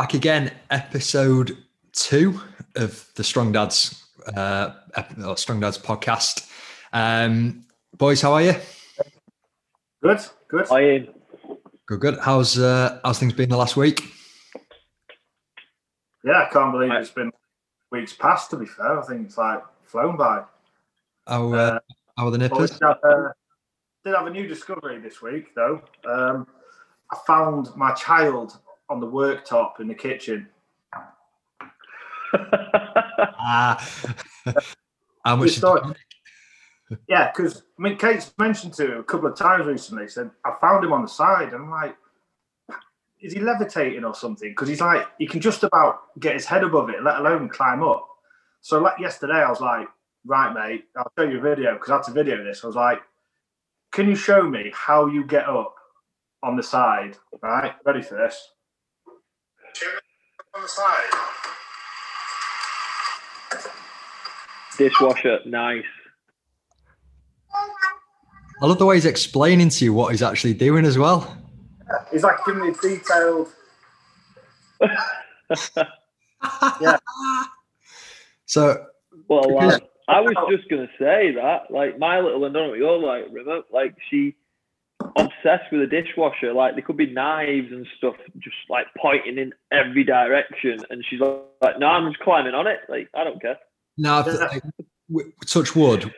[0.00, 1.58] back again, episode
[1.92, 2.40] two
[2.76, 4.02] of the Strong Dads
[4.34, 4.70] uh,
[5.36, 6.50] Strong Dads podcast.
[6.94, 7.66] Um,
[7.98, 8.54] boys, how are you?
[10.02, 10.68] Good, good.
[10.68, 11.14] How are you?
[11.84, 12.18] Good, good.
[12.18, 14.00] How's uh, how's things been the last week?
[16.24, 17.30] Yeah, I can't believe it's been
[17.92, 18.48] weeks past.
[18.52, 20.44] To be fair, I think it's like flown by.
[21.26, 21.78] How uh, uh
[22.16, 22.70] how are the nippers?
[22.70, 23.28] Did have, uh,
[24.02, 25.82] did have a new discovery this week though.
[26.06, 26.46] Um,
[27.12, 28.56] I found my child
[28.90, 30.48] on the worktop in the kitchen.
[32.34, 33.88] ah,
[35.24, 35.58] how much?
[37.08, 40.08] yeah, because I mean, Kate's mentioned to him a couple of times recently.
[40.08, 41.52] Said I found him on the side.
[41.52, 41.96] And I'm like,
[43.20, 44.50] is he levitating or something?
[44.50, 47.82] Because he's like, he can just about get his head above it, let alone climb
[47.82, 48.06] up.
[48.60, 49.88] So like yesterday, I was like,
[50.26, 52.64] right, mate, I'll show you a video because I had to video this.
[52.64, 53.00] I was like,
[53.92, 55.74] can you show me how you get up
[56.42, 57.16] on the side?
[57.42, 58.50] Right, ready for this?
[60.54, 61.10] On the side.
[64.78, 65.84] Dishwasher, nice.
[68.62, 71.36] I love the way he's explaining to you what he's actually doing as well.
[72.12, 73.48] He's like giving me detailed.
[76.80, 76.98] yeah.
[78.46, 78.86] So.
[79.28, 82.78] Well, like, I was just gonna say that, like, my little, and don't know what
[82.78, 83.62] you're like, River.
[83.72, 84.34] Like, she
[85.16, 86.52] obsessed with a dishwasher.
[86.52, 91.20] Like, there could be knives and stuff just like pointing in every direction, and she's
[91.20, 92.80] like, "No, I'm just climbing on it.
[92.88, 93.58] Like, I don't care."
[93.96, 94.24] No,
[95.46, 96.12] touch wood,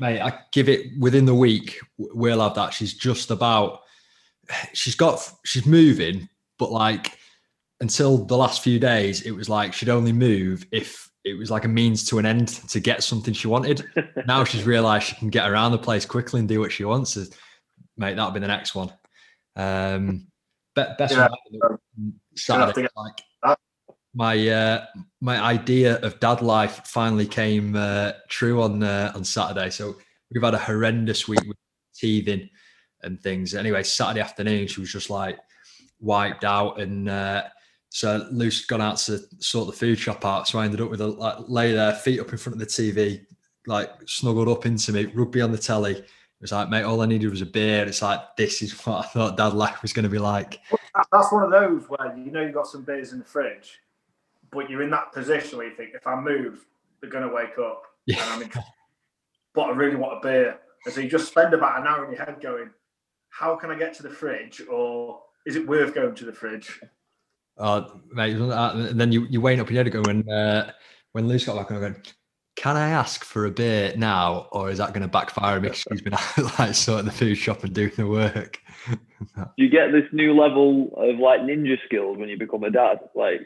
[0.00, 0.20] mate.
[0.20, 1.78] I give it within the week.
[1.98, 2.72] We'll have that.
[2.74, 3.80] She's just about.
[4.72, 5.28] She's got.
[5.44, 7.18] She's moving, but like
[7.80, 11.64] until the last few days, it was like she'd only move if it was like
[11.64, 13.84] a means to an end to get something she wanted.
[14.26, 17.16] now she's realised she can get around the place quickly and do what she wants.
[17.96, 18.92] Mate, that'll be the next one.
[19.56, 20.26] Um,
[20.74, 21.28] best yeah.
[22.34, 23.56] Saturday, like
[24.14, 24.86] my uh,
[25.20, 29.70] my idea of dad life finally came uh, true on uh, on Saturday.
[29.70, 29.96] So
[30.32, 31.56] we've had a horrendous week with
[31.94, 32.48] teething
[33.02, 33.54] and things.
[33.54, 35.38] Anyway, Saturday afternoon she was just like
[36.00, 37.44] wiped out, and uh,
[37.90, 40.48] so Luce gone out to sort the food shop out.
[40.48, 42.66] So I ended up with a like lay there, feet up in front of the
[42.66, 43.24] TV,
[43.66, 46.04] like snuggled up into me, rugby on the telly.
[46.40, 47.86] Was like, mate, all I needed was a beer.
[47.86, 50.60] It's like this is what I thought dad life was going to be like.
[51.10, 53.80] That's one of those where you know you've got some beers in the fridge
[54.54, 56.64] but you're in that position where you think, if I move,
[57.00, 57.82] they're going to wake up.
[58.06, 58.22] Yeah.
[58.22, 58.50] And I'm in
[59.54, 60.58] but I really want a beer.
[60.84, 62.68] And so you just spend about an hour in your head going,
[63.30, 64.60] how can I get to the fridge?
[64.70, 66.82] Or is it worth going to the fridge?
[67.56, 68.36] Oh, mate.
[68.36, 70.72] And then you, you wait up your head going, when, uh,
[71.12, 71.96] when Luce got back and going,
[72.56, 75.68] can I ask for a beer now, or is that going to backfire me?
[75.68, 76.12] Excuse me,
[76.58, 78.60] like sorting the food shop and doing the work.
[79.56, 83.00] you get this new level of like ninja skills when you become a dad.
[83.14, 83.40] Like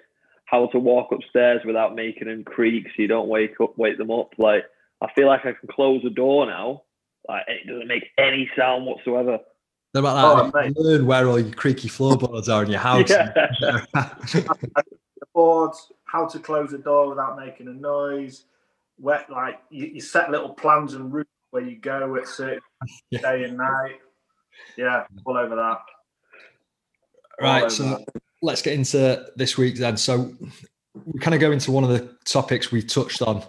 [0.44, 4.10] how to walk upstairs without making them creak so you don't wake up wake them
[4.10, 4.34] up.
[4.38, 4.64] Like
[5.00, 6.82] I feel like I can close the door now.
[7.28, 9.38] Like it doesn't make any sound whatsoever.
[9.92, 10.74] What about oh, that?
[10.76, 13.08] Oh, learn where all your creaky floorboards are in your house.
[13.08, 13.32] Yeah.
[13.94, 18.44] the boards, how to close the door without making a noise.
[18.98, 22.60] Where like you, you set little plans and routes where you go at certain
[23.10, 23.20] yeah.
[23.20, 23.96] day and night.
[24.76, 25.78] Yeah, all over that.
[27.40, 27.70] Right.
[27.70, 28.08] so that
[28.42, 29.96] let's get into this week then.
[29.96, 30.32] So
[31.04, 33.44] we kind of go into one of the topics we touched on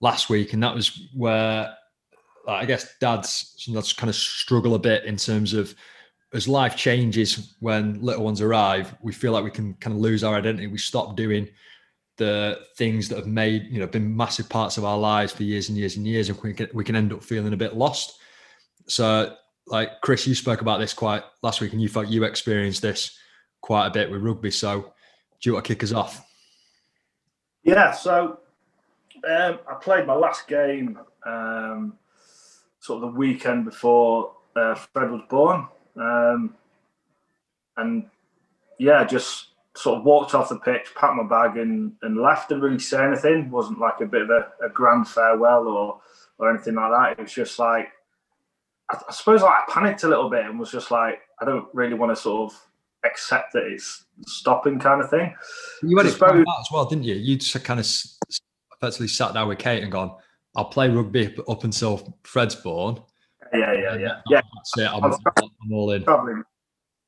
[0.00, 1.74] last week, and that was where
[2.46, 5.74] I guess dads sometimes kind of struggle a bit in terms of
[6.34, 10.24] as life changes when little ones arrive, we feel like we can kind of lose
[10.24, 10.66] our identity.
[10.66, 11.48] We stop doing
[12.18, 15.68] the things that have made you know been massive parts of our lives for years
[15.68, 18.18] and years and years, and we can we can end up feeling a bit lost.
[18.86, 19.34] So,
[19.66, 23.18] like Chris, you spoke about this quite last week, and you felt you experienced this
[23.60, 24.50] quite a bit with rugby.
[24.50, 24.92] So,
[25.40, 26.24] do you want to kick us off?
[27.62, 27.92] Yeah.
[27.92, 28.40] So,
[29.28, 31.94] um, I played my last game um,
[32.80, 36.54] sort of the weekend before uh, Fred was born, um,
[37.76, 38.10] and
[38.78, 42.48] yeah, just sort of walked off the pitch, packed my bag, and, and left.
[42.48, 43.50] Didn't really say anything.
[43.50, 46.00] wasn't like a bit of a, a grand farewell or
[46.38, 47.12] or anything like that.
[47.18, 47.88] It was just like
[48.90, 51.68] I, I suppose like I panicked a little bit and was just like I don't
[51.72, 52.60] really want to sort of
[53.04, 55.34] accept that it's stopping kind of thing.
[55.82, 57.14] You had it suppose, as well, didn't you?
[57.14, 57.86] You just kind of
[58.76, 60.14] effectively sat down with Kate and gone,
[60.56, 63.00] I'll play rugby up until Fred's born.
[63.52, 64.20] Yeah, yeah, yeah.
[64.28, 64.88] Yeah, that's it.
[64.88, 66.04] I'm, I'm all in.
[66.04, 66.44] Traveling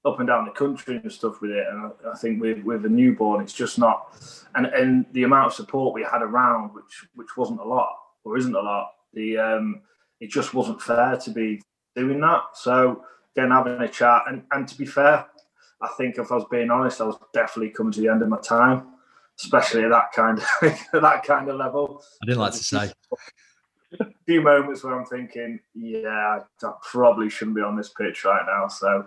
[0.05, 1.67] up and down the country and stuff with it.
[1.71, 4.15] And I, I, think with, with a newborn, it's just not,
[4.55, 8.37] and, and the amount of support we had around, which which wasn't a lot or
[8.37, 9.81] isn't a lot, the um,
[10.21, 11.63] it just wasn't fair to be
[11.97, 12.43] doing that.
[12.55, 13.05] So
[13.37, 15.27] again, having a chat, and, and to be fair,
[15.81, 18.29] I think if I was being honest, I was definitely coming to the end of
[18.29, 18.89] my time,
[19.39, 20.47] especially at that kind of
[20.93, 22.03] that kind of level.
[22.23, 22.93] I didn't like to say.
[24.01, 28.45] A few moments where I'm thinking, yeah, I probably shouldn't be on this pitch right
[28.47, 28.69] now.
[28.69, 29.07] So,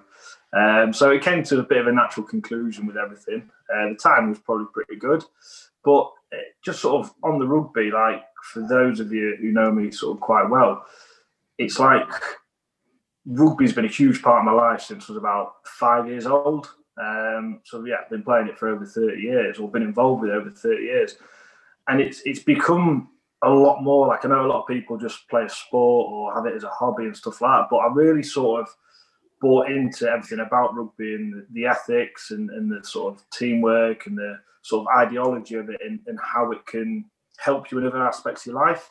[0.54, 3.50] um, so it came to a bit of a natural conclusion with everything.
[3.74, 5.24] Uh, the time was probably pretty good,
[5.84, 9.72] but uh, just sort of on the rugby, like for those of you who know
[9.72, 10.86] me sort of quite well,
[11.58, 12.10] it's like
[13.26, 16.70] rugby's been a huge part of my life since I was about five years old.
[17.00, 20.32] Um, so yeah, I've been playing it for over 30 years, or been involved with
[20.32, 21.16] it over 30 years.
[21.88, 23.10] And it's it's become
[23.44, 26.34] a lot more like I know a lot of people just play a sport or
[26.34, 28.70] have it as a hobby and stuff like that, but I really sort of
[29.40, 34.18] bought into everything about rugby and the, ethics and, and the sort of teamwork and
[34.18, 37.06] the sort of ideology of it and, and how it can
[37.38, 38.90] help you in other aspects of your life.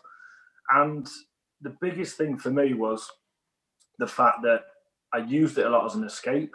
[0.71, 1.09] And
[1.61, 3.11] the biggest thing for me was
[3.99, 4.63] the fact that
[5.13, 6.55] I used it a lot as an escape,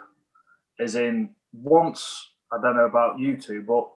[0.80, 3.88] as in once I don't know about you two, but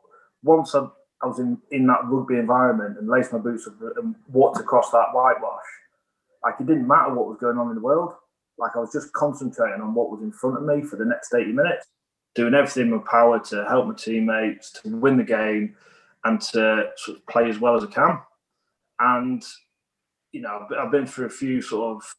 [0.42, 0.86] once I,
[1.22, 4.90] I was in, in that rugby environment and laced my boots up and walked across
[4.90, 5.64] that whitewash,
[6.44, 8.12] like it didn't matter what was going on in the world.
[8.58, 11.34] Like I was just concentrating on what was in front of me for the next
[11.34, 11.86] 80 minutes,
[12.34, 15.74] doing everything in my power to help my teammates, to win the game,
[16.24, 18.20] and to sort of play as well as I can.
[18.98, 19.42] And
[20.32, 22.14] you know, I've been through a few sort of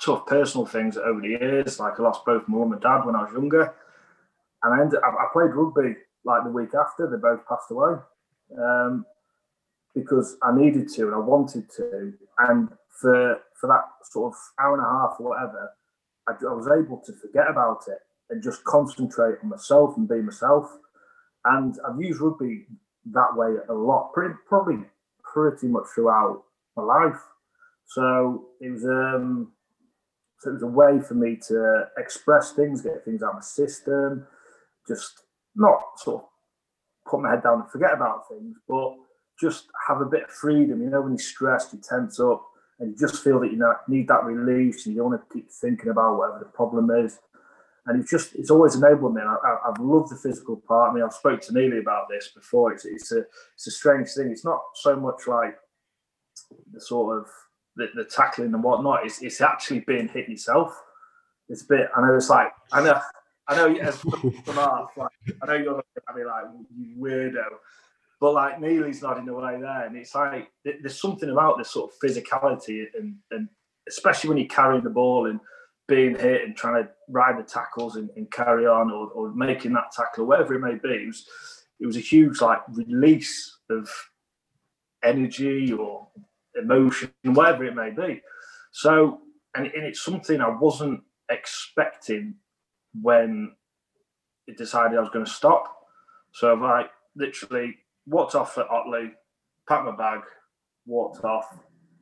[0.00, 1.78] tough personal things over the years.
[1.78, 3.72] Like I lost both my mum and dad when I was younger,
[4.64, 5.94] and I, ended, I played rugby
[6.24, 7.96] like the week after they both passed away
[8.58, 9.06] um,
[9.94, 12.12] because I needed to and I wanted to.
[12.38, 12.68] And
[13.00, 15.70] for for that sort of hour and a half or whatever,
[16.28, 17.98] I, I was able to forget about it
[18.30, 20.66] and just concentrate on myself and be myself.
[21.44, 22.66] And I've used rugby
[23.12, 24.78] that way a lot, pretty probably
[25.22, 26.44] pretty much throughout
[26.76, 27.20] my life.
[27.86, 29.52] So it was um,
[30.38, 33.40] so it was a way for me to express things, get things out of my
[33.42, 34.26] system,
[34.88, 35.22] just
[35.54, 36.28] not sort of
[37.08, 38.94] put my head down and forget about things, but
[39.40, 40.82] just have a bit of freedom.
[40.82, 42.44] You know, when you're stressed, you tense up,
[42.78, 45.50] and you just feel that you need that release, and you don't want to keep
[45.50, 47.18] thinking about whatever the problem is.
[47.86, 49.22] And it's just, it's always enabled me.
[49.22, 50.90] And I, have loved the physical part.
[50.90, 52.72] I mean, I've spoke to Neely about this before.
[52.72, 54.30] It's, it's a, it's a strange thing.
[54.30, 55.56] It's not so much like
[56.72, 57.26] the sort of
[57.74, 59.04] the, the tackling and whatnot.
[59.04, 60.80] It's, it's actually being hit yourself.
[61.48, 61.88] It's a bit.
[61.96, 63.00] I know it's like I know
[63.48, 63.96] I know as
[64.44, 65.10] from off, like
[65.42, 66.44] I know you're looking at me like
[66.76, 67.44] you weirdo,
[68.20, 71.98] but like Neely's nodding away there, and it's like there's something about this sort of
[71.98, 73.48] physicality and and
[73.88, 75.40] especially when you're carrying the ball and
[75.88, 79.72] being hit and trying to ride the tackles and, and carry on or, or making
[79.72, 81.02] that tackle whatever it may be.
[81.02, 81.26] It was,
[81.80, 83.90] it was a huge like release of
[85.04, 86.08] energy or
[86.54, 88.22] emotion, whatever it may be.
[88.70, 89.20] So,
[89.54, 92.36] and, and it's something I wasn't expecting
[93.00, 93.52] when
[94.46, 95.86] it decided I was going to stop.
[96.32, 99.12] So I like literally walked off at Otley,
[99.68, 100.20] packed my bag,
[100.86, 101.58] walked off,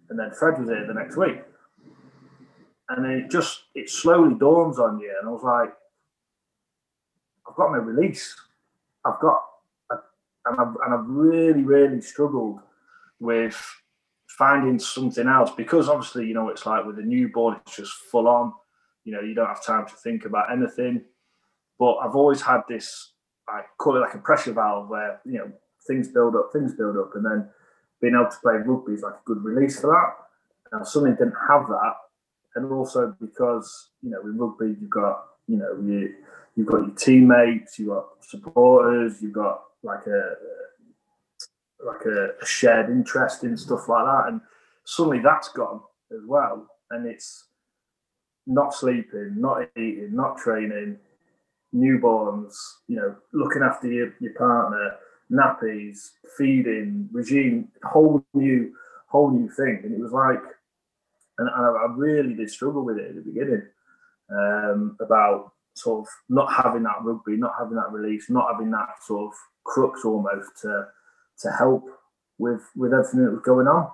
[0.09, 1.39] and then Fred was here the next week.
[2.89, 5.73] And then it just it slowly dawns on you, and I was like,
[7.49, 8.35] I've got my release.
[9.05, 9.41] I've got,
[9.91, 10.01] and
[10.59, 12.61] I've and I've really really struggled
[13.21, 13.57] with
[14.39, 18.27] finding something else because obviously you know it's like with a newborn it's just full
[18.27, 18.53] on
[19.05, 21.03] you know you don't have time to think about anything
[21.79, 23.13] but i've always had this
[23.49, 25.51] i call it like a pressure valve where you know
[25.87, 27.49] things build up things build up and then
[28.01, 30.15] being able to play rugby is like a good release for that
[30.73, 31.95] and I suddenly didn't have that
[32.55, 36.15] and also because you know with rugby you've got you know you
[36.57, 40.35] you've got your teammates you've got supporters you've got like a
[41.85, 44.25] like a, a shared interest in stuff like that.
[44.29, 44.41] And
[44.85, 45.81] suddenly that's gone
[46.13, 46.67] as well.
[46.91, 47.47] And it's
[48.47, 50.99] not sleeping, not eating, not training,
[51.75, 52.55] newborns,
[52.89, 54.97] you know, looking after your, your partner,
[55.31, 58.73] nappies, feeding, regime, whole new,
[59.09, 59.81] whole new thing.
[59.85, 60.43] And it was like,
[61.39, 63.63] and, I, I, really did struggle with it at the beginning
[64.31, 68.89] um, about sort of not having that rugby, not having that release, not having that
[69.07, 70.87] sort of crux almost to
[71.41, 71.85] to help
[72.39, 73.89] with with everything that was going on.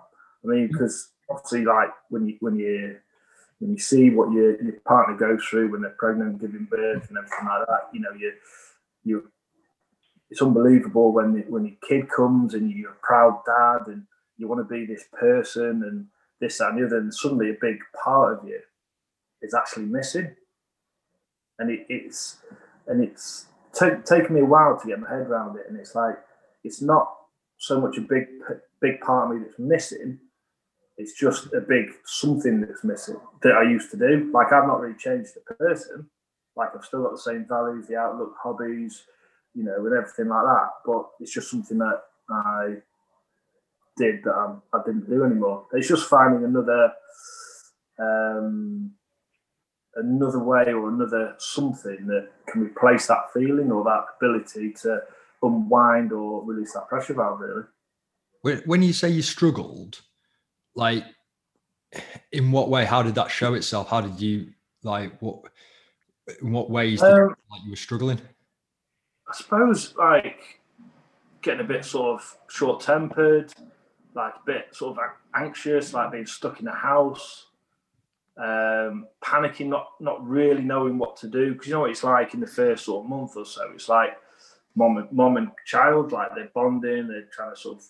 [0.45, 2.97] I mean, because obviously, like when you when you
[3.59, 7.19] when you see what your, your partner goes through when they're pregnant, giving birth, and
[7.19, 8.33] everything like that, you know, you
[9.05, 9.31] you
[10.31, 14.03] it's unbelievable when when your kid comes and you're a proud dad and
[14.37, 16.07] you want to be this person and
[16.41, 18.61] this that, and the other, and suddenly a big part of you
[19.41, 20.35] is actually missing,
[21.59, 22.39] and it, it's
[22.87, 25.95] and it's t- taken me a while to get my head around it, and it's
[25.95, 26.17] like
[26.63, 27.11] it's not
[27.59, 28.27] so much a big
[28.81, 30.19] big part of me that's missing.
[30.99, 34.31] It's just a big something that's missing that I used to do.
[34.33, 36.09] Like I've not really changed the person.
[36.57, 39.03] like I've still got the same values, the outlook, hobbies,
[39.55, 40.69] you know, and everything like that.
[40.87, 42.01] But it's just something that
[42.31, 42.77] I
[43.97, 45.67] did that I'm, I did not do anymore.
[45.73, 46.93] It's just finding another
[47.99, 48.93] um,
[49.97, 55.01] another way or another something that can replace that feeling or that ability to
[55.43, 57.41] unwind or release that pressure valve.
[58.43, 58.63] Really.
[58.65, 60.03] When you say you struggled,
[60.77, 61.05] like
[62.31, 62.85] in what way?
[62.85, 63.89] How did that show itself?
[63.89, 64.53] How did you
[64.83, 65.41] like what?
[66.43, 68.21] In what ways did um, like you were struggling?
[69.29, 70.61] I suppose like
[71.43, 73.53] getting a bit sort of short tempered,
[74.15, 75.05] like a bit sort of
[75.35, 77.47] anxious, like being stuck in a house,
[78.37, 81.53] um, panicking, not not really knowing what to do.
[81.53, 83.71] Because you know what it's like in the first sort of month or so.
[83.75, 84.19] It's like
[84.75, 87.85] mom and mom and child, like they're bonding, they're trying to sort of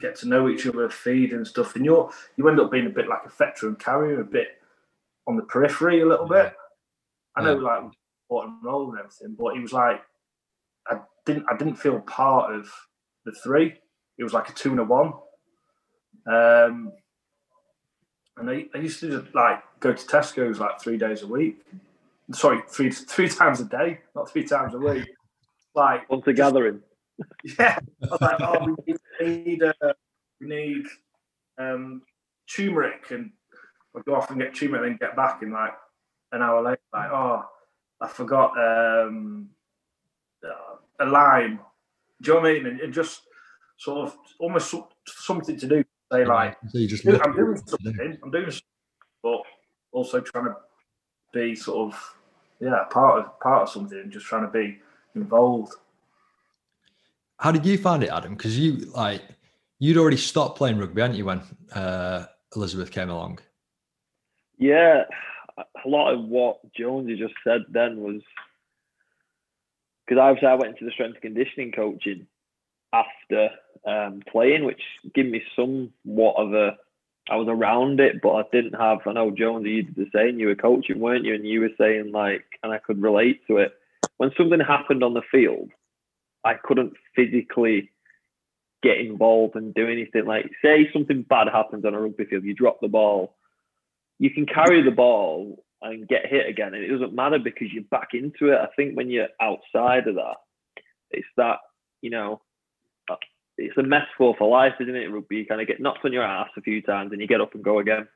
[0.00, 2.90] get to know each other, feed and stuff, and you're you end up being a
[2.90, 4.48] bit like a veteran carrier, a bit
[5.26, 6.54] on the periphery a little bit.
[7.36, 7.82] I know, like
[8.28, 10.00] bottom role and all and everything, but he was like,
[10.88, 12.70] I didn't, I didn't feel part of
[13.24, 13.74] the three.
[14.18, 15.12] It was like a two and a one.
[16.26, 16.92] Um,
[18.38, 21.58] and I, I used to just like go to Tesco's like three days a week.
[22.32, 25.06] Sorry, three three times a day, not three times a week.
[25.74, 26.80] Like once a gathering.
[27.58, 29.72] Yeah, I was like, oh, we need uh,
[30.40, 30.84] we need
[31.58, 32.02] um,
[32.54, 33.30] turmeric, and
[33.96, 35.74] I go off and get turmeric, and then get back in like
[36.32, 36.80] an hour later.
[36.92, 37.44] Like, oh,
[38.00, 39.48] I forgot um,
[40.44, 41.60] uh, a lime.
[42.22, 42.66] Do you know what I mean?
[42.66, 43.22] And, and just
[43.78, 44.74] sort of almost
[45.06, 45.84] something to do.
[46.12, 48.18] Say like, so you just I'm doing something.
[48.22, 48.60] I'm doing, something,
[49.22, 49.42] but
[49.92, 50.56] also trying to
[51.32, 52.14] be sort of
[52.60, 54.78] yeah part of part of something, and just trying to be
[55.14, 55.72] involved.
[57.38, 58.34] How did you find it, Adam?
[58.34, 59.22] Because you like
[59.78, 61.42] you'd already stopped playing rugby, hadn't you, when
[61.74, 63.38] uh, Elizabeth came along?
[64.58, 65.04] Yeah,
[65.58, 68.22] a lot of what Jonesy just said then was
[70.06, 72.26] because obviously I went into the strength and conditioning coaching
[72.92, 73.50] after
[73.86, 74.80] um, playing, which
[75.14, 76.76] gave me somewhat of a.
[77.28, 78.98] I was around it, but I didn't have.
[79.04, 80.38] I know Jonesy, you did the same.
[80.38, 81.34] You were coaching, weren't you?
[81.34, 83.72] And you were saying like, and I could relate to it.
[84.18, 85.70] When something happened on the field,
[86.44, 87.90] I couldn't physically
[88.82, 90.26] get involved and do anything.
[90.26, 93.36] Like, say something bad happens on a rugby field, you drop the ball,
[94.18, 97.84] you can carry the ball and get hit again, and it doesn't matter because you're
[97.84, 98.58] back into it.
[98.60, 100.36] I think when you're outside of that,
[101.10, 101.58] it's that
[102.02, 102.40] you know,
[103.58, 105.10] it's a metaphor for life, isn't it?
[105.10, 107.40] Rugby, you kind of get knocked on your ass a few times, and you get
[107.40, 108.06] up and go again,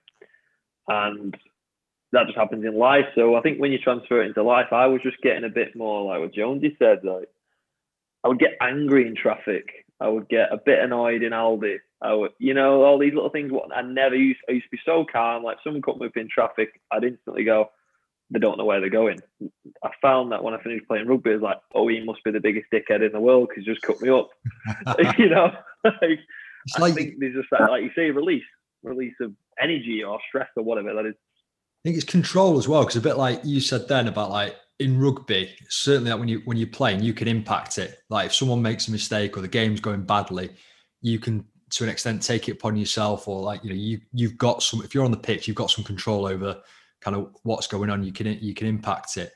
[0.88, 1.36] and
[2.12, 3.06] that just happens in life.
[3.14, 5.76] So I think when you transfer it into life, I was just getting a bit
[5.76, 7.28] more like what Jonesy said, like
[8.24, 9.86] I would get angry in traffic.
[10.00, 11.76] I would get a bit annoyed in Aldi.
[12.02, 13.52] I would, you know, all these little things.
[13.52, 14.40] What I never used.
[14.48, 15.42] I used to be so calm.
[15.42, 17.70] Like someone cut me up in traffic, I'd instantly go.
[18.30, 19.18] They don't know where they're going.
[19.82, 22.40] I found that when I finished playing rugby, it's like, oh, he must be the
[22.40, 24.30] biggest dickhead in the world because he just cut me up.
[25.18, 25.50] you know,
[25.84, 26.20] like,
[26.76, 28.44] I think there's just that, like you say, release,
[28.84, 31.14] release of energy or stress or whatever that is.
[31.80, 34.56] I think it's control as well, because a bit like you said then about like
[34.80, 37.98] in rugby, certainly when you when you're playing, you can impact it.
[38.10, 40.50] Like if someone makes a mistake or the game's going badly,
[41.00, 44.36] you can to an extent take it upon yourself, or like you know you you've
[44.36, 44.82] got some.
[44.82, 46.60] If you're on the pitch, you've got some control over
[47.00, 48.02] kind of what's going on.
[48.02, 49.32] You can you can impact it.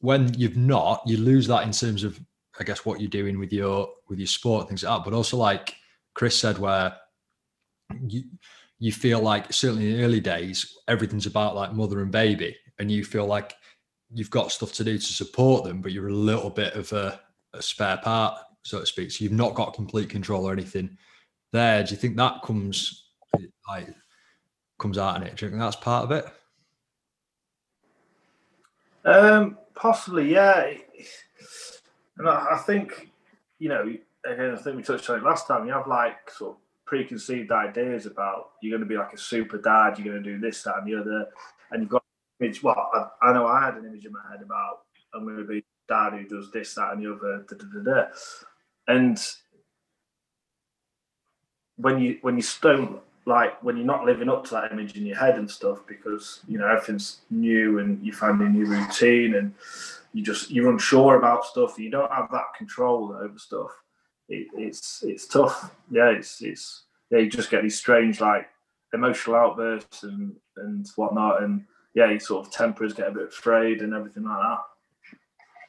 [0.00, 2.18] When you've not, you lose that in terms of
[2.58, 5.04] I guess what you're doing with your with your sport things like that.
[5.04, 5.76] But also like
[6.14, 6.96] Chris said, where
[8.06, 8.24] you
[8.80, 12.90] you feel like certainly in the early days everything's about like mother and baby, and
[12.90, 13.54] you feel like
[14.12, 17.20] you've got stuff to do to support them, but you're a little bit of a,
[17.54, 19.12] a spare part, so to speak.
[19.12, 20.96] So you've not got complete control or anything
[21.52, 21.84] there.
[21.84, 23.10] Do you think that comes
[23.68, 23.86] like
[24.78, 25.36] comes out in it?
[25.36, 26.24] Do you think that's part of it?
[29.04, 30.72] Um, possibly, yeah.
[32.18, 33.10] And I, I think,
[33.58, 33.94] you know,
[34.26, 35.66] again, I think we touched on it last time.
[35.66, 36.56] You have like sort of
[36.90, 40.40] preconceived ideas about you're going to be like a super dad, you're going to do
[40.40, 41.28] this, that, and the other,
[41.70, 42.02] and you've got
[42.40, 42.64] image.
[42.64, 44.80] Well, I, I, know I had an image in my head about
[45.14, 47.46] I'm going to be dad who does this, that, and the other.
[47.48, 48.06] Da, da, da,
[48.88, 49.18] and
[51.76, 55.06] when you when you don't like when you're not living up to that image in
[55.06, 59.36] your head and stuff because you know everything's new and you find a new routine
[59.36, 59.54] and
[60.12, 63.70] you just you're unsure about stuff you don't have that control over stuff
[64.30, 68.48] it, it's it's tough yeah it's it's yeah you just get these strange like
[68.94, 73.82] emotional outbursts and and whatnot and yeah, his sort of tempers get a bit frayed
[73.82, 74.58] and everything like that.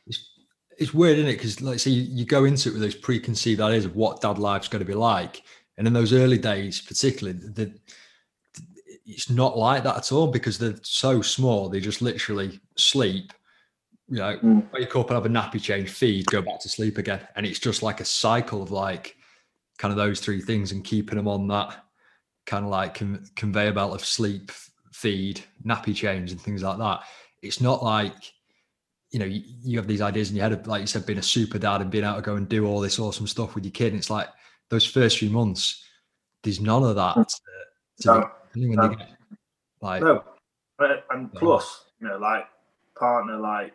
[0.07, 0.29] It's,
[0.77, 1.33] it's weird, isn't it?
[1.33, 4.37] Because like say you, you go into it with those preconceived ideas of what dad
[4.37, 5.43] life's going to be like,
[5.77, 7.73] and in those early days, particularly, the,
[9.05, 11.69] it's not like that at all because they're so small.
[11.69, 13.33] They just literally sleep,
[14.11, 14.71] you know, mm.
[14.73, 17.25] wake up and have a nappy change, feed, go back to sleep again.
[17.37, 19.15] And it's just like a cycle of like
[19.77, 21.85] kind of those three things and keeping them on that
[22.45, 24.51] kind of like con- conveyor belt of sleep,
[24.91, 27.03] feed, nappy change, and things like that.
[27.41, 28.33] It's not like,
[29.11, 31.19] you know, you, you have these ideas in your head of, like you said, being
[31.19, 33.63] a super dad and being able to go and do all this awesome stuff with
[33.63, 33.93] your kid.
[33.93, 34.27] And it's like
[34.69, 35.85] those first few months,
[36.43, 37.15] there's none of that.
[38.01, 38.89] To, to no, no.
[38.89, 39.07] Get,
[39.79, 40.21] like, no.
[41.11, 42.45] And plus, you know, like
[42.97, 43.73] partner, like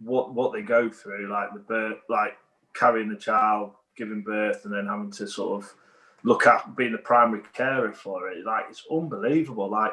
[0.00, 2.36] what what they go through, like the birth, like
[2.74, 5.74] carrying the child, giving birth, and then having to sort of
[6.22, 8.44] look at being the primary carer for it.
[8.44, 9.70] Like it's unbelievable.
[9.70, 9.92] Like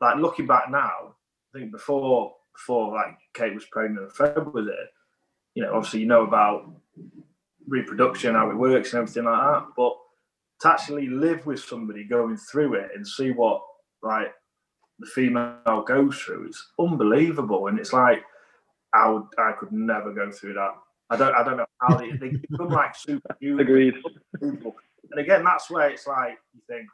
[0.00, 1.14] like looking back now,
[1.54, 4.74] I think before before like Kate was pregnant and Fred was it,
[5.54, 6.70] you know, obviously you know about
[7.66, 9.66] reproduction, how it works and everything like that.
[9.76, 9.96] But
[10.60, 13.62] to actually live with somebody going through it and see what
[14.02, 14.32] like
[14.98, 17.68] the female goes through, it's unbelievable.
[17.68, 18.22] And it's like
[18.94, 20.74] I would I could never go through that.
[21.10, 23.94] I don't I don't know how they, they become like super Agreed.
[24.42, 26.86] And again, that's where it's like you think,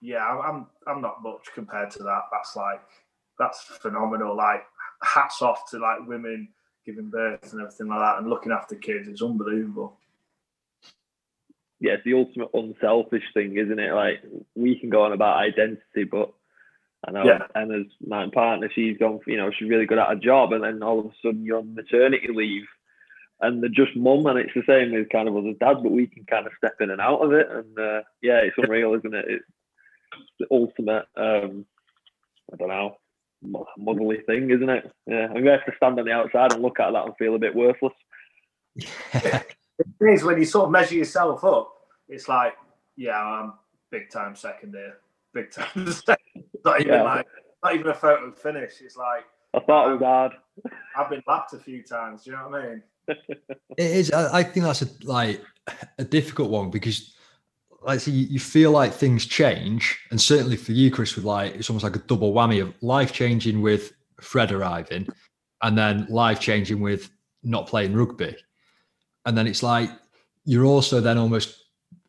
[0.00, 2.22] yeah, I'm I'm not much compared to that.
[2.32, 2.80] That's like
[3.38, 4.36] that's phenomenal.
[4.36, 4.64] Like
[5.02, 6.48] hats off to like women
[6.86, 9.08] giving birth and everything like that and looking after kids.
[9.08, 9.98] It's unbelievable.
[11.80, 13.92] Yeah, it's the ultimate unselfish thing, isn't it?
[13.92, 14.22] Like
[14.54, 16.32] we can go on about identity, but
[17.06, 17.46] I know yeah.
[17.54, 20.82] Emma's my partner, she's gone, you know, she's really good at her job, and then
[20.82, 22.66] all of a sudden you're on maternity leave,
[23.40, 26.06] and they're just mum, and it's the same with kind of other dads, but we
[26.06, 29.14] can kind of step in and out of it, and uh, yeah, it's unreal, isn't
[29.14, 29.24] it?
[29.28, 29.44] It's
[30.40, 31.66] the ultimate, um,
[32.52, 32.96] I don't know,
[33.76, 34.90] motherly thing, isn't it?
[35.06, 37.16] Yeah, I'm going to have to stand on the outside and look at that and
[37.16, 37.92] feel a bit worthless.
[38.76, 39.46] it
[40.00, 41.70] is when you sort of measure yourself up,
[42.08, 42.54] it's like,
[42.96, 43.52] yeah, I'm
[43.90, 44.96] big time second here
[45.34, 45.66] big time.
[46.64, 47.02] not even yeah.
[47.02, 47.26] like
[47.62, 48.74] not even a photo finish.
[48.80, 49.24] It's like
[49.54, 50.32] I thought it was hard.
[50.96, 52.24] I've been lapped a few times.
[52.24, 52.82] Do you know what I mean?
[53.08, 54.12] it is.
[54.12, 55.42] I, I think that's a like
[55.98, 57.14] a difficult one because
[57.82, 61.54] like so you, you, feel like things change and certainly for you chris with like
[61.54, 65.06] it's almost like a double whammy of life changing with fred arriving
[65.62, 67.10] and then life changing with
[67.42, 68.34] not playing rugby
[69.26, 69.90] and then it's like
[70.44, 71.63] you're also then almost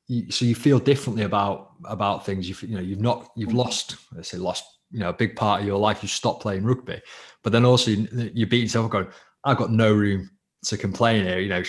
[0.08, 2.48] you, so you feel differently about about things.
[2.48, 3.56] You you know you've not you've mm.
[3.56, 6.04] lost let's say lost you know a big part of your life.
[6.04, 7.02] You stop playing rugby,
[7.44, 9.08] but then also you, you beat yourself up going.
[9.44, 10.30] I've got no room
[10.66, 11.40] to complain here.
[11.40, 11.64] You know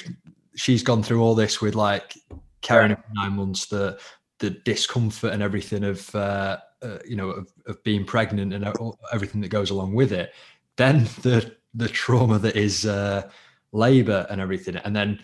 [0.54, 2.14] she's gone through all this with like
[2.62, 2.96] carrying yeah.
[3.14, 3.98] nine months the
[4.38, 8.70] the discomfort and everything of uh, uh, you know of, of being pregnant and
[9.12, 10.32] everything that goes along with it.
[10.76, 13.30] Then the the trauma that is uh,
[13.72, 15.16] labor and everything, and then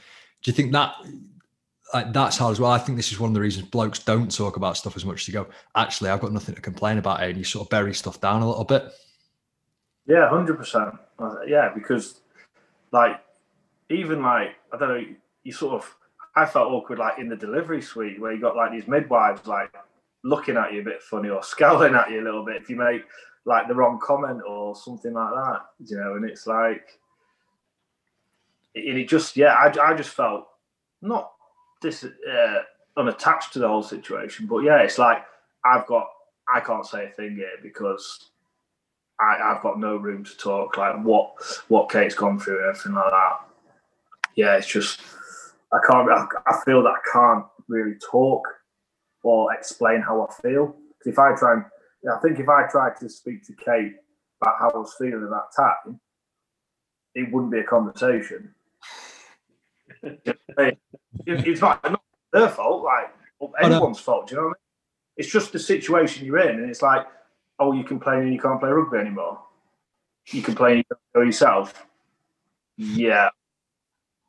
[0.42, 0.94] do you think that
[1.92, 2.70] like that's hard as well.
[2.70, 5.22] I think this is one of the reasons blokes don't talk about stuff as much.
[5.22, 7.70] as you go, actually, I've got nothing to complain about, it, and you sort of
[7.70, 8.84] bury stuff down a little bit.
[10.06, 10.94] Yeah, hundred percent.
[11.46, 12.20] Yeah, because
[12.92, 13.20] like
[13.90, 15.04] even like I don't know,
[15.44, 15.96] you sort of
[16.34, 19.74] I felt awkward like in the delivery suite where you got like these midwives like
[20.24, 22.76] looking at you a bit funny or scowling at you a little bit if you
[22.76, 23.02] make
[23.44, 26.14] like the wrong comment or something like that, you know.
[26.14, 26.98] And it's like,
[28.74, 30.46] and it just yeah, I, I just felt
[31.00, 31.31] not
[31.82, 32.62] dis, uh,
[32.96, 34.46] unattached to the whole situation.
[34.46, 35.24] But yeah, it's like
[35.64, 36.08] I've got
[36.52, 38.30] I can't say a thing here because
[39.20, 40.76] I, have got no room to talk.
[40.76, 41.34] Like what
[41.68, 43.38] what Kate's gone through and everything like that.
[44.36, 45.00] Yeah, it's just
[45.72, 46.10] I can't.
[46.10, 48.46] I, I feel that I can't really talk
[49.22, 50.74] or explain how I feel.
[51.04, 51.64] If I try and
[52.12, 53.94] I think if I tried to speak to Kate
[54.40, 56.00] about how I was feeling at that time,
[57.14, 58.54] it wouldn't be a conversation
[61.26, 62.02] it's not, not
[62.32, 63.14] their fault, like
[63.60, 64.28] anyone's fault.
[64.28, 65.16] Do you know what I mean?
[65.18, 67.06] It's just the situation you're in, and it's like,
[67.58, 69.40] oh, you complain and you can't play rugby anymore.
[70.26, 71.86] You complain you can't go yourself.
[72.76, 73.28] Yeah,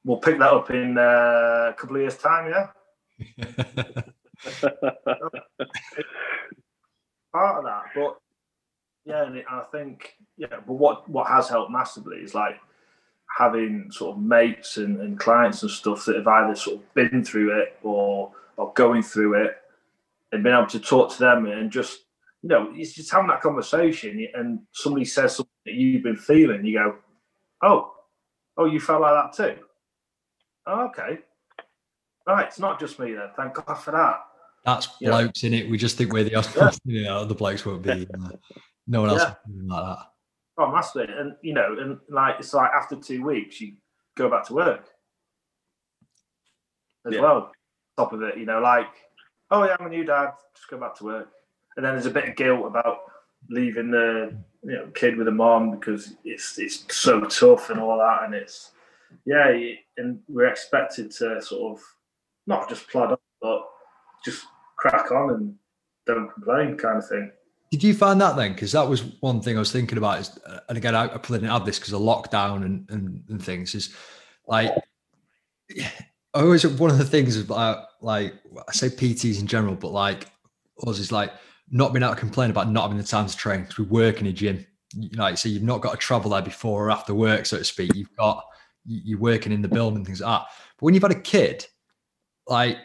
[0.03, 2.51] we'll pick that up in uh, a couple of years' time.
[2.51, 2.67] Yeah.
[7.33, 8.17] part of that, but
[9.05, 12.59] yeah, and I think yeah, but what what has helped massively is like
[13.37, 17.23] having sort of mates and, and clients and stuff that have either sort of been
[17.23, 19.57] through it or or going through it
[20.31, 22.01] and being able to talk to them and just
[22.41, 26.63] you know it's just having that conversation and somebody says something that you've been feeling
[26.65, 26.95] you go
[27.63, 27.93] oh
[28.57, 29.61] oh you felt like that too?
[30.65, 31.19] Oh, okay.
[32.27, 34.21] Right it's not just me then thank god for that.
[34.63, 36.71] That's blokes in it we just think we're the other, yeah.
[36.85, 38.29] you know, other blokes won't be uh,
[38.85, 39.33] no one else yeah.
[39.65, 40.12] like that
[40.57, 41.13] Oh, massively.
[41.13, 43.73] And you know, and like it's like after two weeks, you
[44.15, 44.89] go back to work
[47.07, 47.21] as yeah.
[47.21, 47.51] well.
[47.97, 48.87] Top of it, you know, like,
[49.51, 51.29] oh yeah, I'm a new dad, just go back to work.
[51.75, 52.99] And then there's a bit of guilt about
[53.49, 57.97] leaving the you know kid with a mom because it's it's so tough and all
[57.97, 58.71] that, and it's
[59.25, 59.51] yeah,
[59.97, 61.83] and we're expected to sort of
[62.47, 63.67] not just plod on, but
[64.25, 64.45] just
[64.77, 65.55] crack on and
[66.05, 67.31] don't complain, kind of thing.
[67.73, 68.53] Did you find that then?
[68.53, 70.19] Because that was one thing I was thinking about.
[70.19, 73.23] Is uh, and again, I, I probably didn't have this because of lockdown and, and
[73.29, 73.73] and things.
[73.73, 73.95] Is
[74.45, 74.71] like
[75.81, 75.89] I
[76.35, 78.35] always one of the things about like
[78.67, 80.27] I say PTs in general, but like
[80.85, 81.33] us is like
[81.71, 84.21] not being able to complain about not having the time to train because we work
[84.21, 84.63] in a gym.
[84.93, 87.57] You know, like so you've not got to travel there before or after work, so
[87.57, 87.95] to speak.
[87.95, 88.45] You've got
[88.85, 90.47] you're working in the building things like that.
[90.77, 91.65] But when you've had a kid,
[92.45, 92.77] like,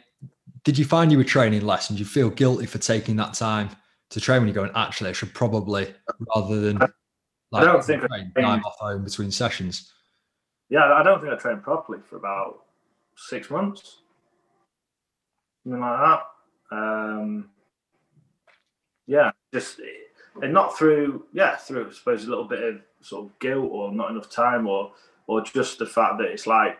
[0.64, 3.68] did you find you were training less and you feel guilty for taking that time
[4.10, 5.94] to train when you're going, actually, I should probably
[6.34, 9.92] rather than like, I don't think train, time off home between sessions?
[10.70, 12.64] Yeah, I don't think I trained properly for about
[13.16, 13.98] six months,
[15.62, 16.22] something like that.
[16.70, 17.50] Um,
[19.06, 19.80] yeah, just
[20.42, 23.92] and not through yeah through I suppose a little bit of sort of guilt or
[23.92, 24.92] not enough time or
[25.26, 26.78] or just the fact that it's like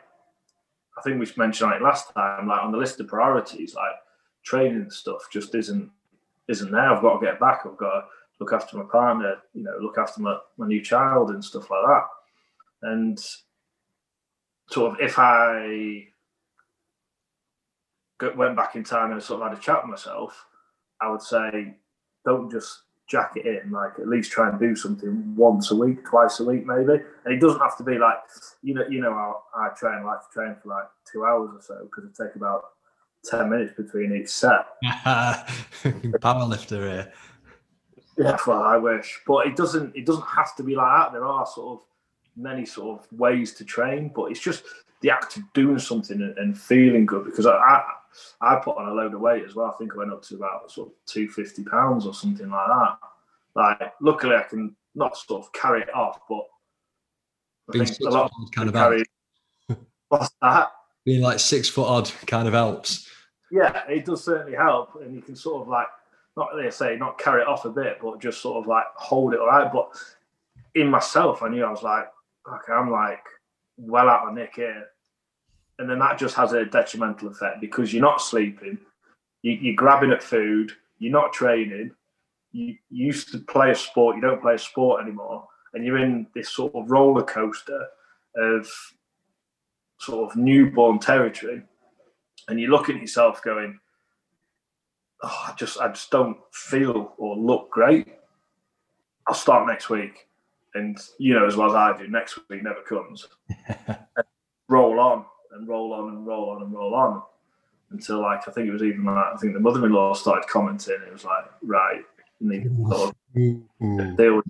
[0.99, 3.93] I think we mentioned it last time, like on the list of priorities, like
[4.43, 5.91] training stuff just isn't
[6.49, 6.91] isn't there.
[6.91, 7.61] I've got to get back.
[7.65, 8.05] I've got to
[8.41, 11.85] look after my partner, you know, look after my, my new child and stuff like
[11.87, 12.05] that.
[12.83, 13.19] And
[14.71, 16.07] sort of if I
[18.37, 20.47] went back in time and sort of had a chat with myself,
[21.01, 21.75] I would say,
[22.25, 26.05] don't just jack it in, like at least try and do something once a week,
[26.05, 27.03] twice a week, maybe.
[27.25, 28.19] And it doesn't have to be like,
[28.63, 31.63] you know, you know, I, I train, like to train for like two hours or
[31.63, 32.65] so because it take about
[33.25, 34.67] ten minutes between each set.
[35.85, 37.13] Powerlifter here.
[38.17, 39.95] Yeah, well, I wish, but it doesn't.
[39.95, 41.13] It doesn't have to be like that.
[41.13, 41.87] There are sort of
[42.37, 44.65] many sort of ways to train, but it's just
[45.01, 47.25] the act of doing something and, and feeling good.
[47.27, 47.85] Because I, I,
[48.41, 49.71] I put on a load of weight as well.
[49.73, 52.67] I think I went up to about sort of two fifty pounds or something like
[52.67, 52.99] that.
[53.55, 56.45] Like, luckily, I can not sort of carry it off, but
[57.75, 59.05] I think a lot kind of carry,
[60.09, 60.73] What's that?
[61.05, 63.08] Being like six foot odd kind of helps.
[63.51, 65.87] Yeah, it does certainly help, and you can sort of like
[66.37, 69.35] not really say not carry it off a bit, but just sort of like hold
[69.35, 69.73] it all right.
[69.73, 69.91] But
[70.75, 72.09] in myself, I knew I was like,
[72.47, 73.25] okay, I'm like
[73.77, 74.87] well out of nick here,
[75.79, 78.79] and then that just has a detrimental effect because you're not sleeping,
[79.43, 81.93] you, are grabbing at food, you're not training.
[82.53, 85.99] You, you used to play a sport, you don't play a sport anymore, and you're
[85.99, 87.87] in this sort of roller coaster
[88.37, 88.69] of
[89.99, 91.63] sort of newborn territory,
[92.49, 93.79] and you look at yourself going,
[95.23, 98.09] oh, I just I just don't feel or look great.
[99.27, 100.27] I'll start next week.
[100.75, 103.29] And you know as well as I do, next week never comes.
[104.69, 107.23] roll on and roll on and roll on and roll on
[107.91, 110.97] until like I think it was even like I think the mother-in-law started commenting.
[111.07, 112.05] It was like, right,
[114.17, 114.43] deal.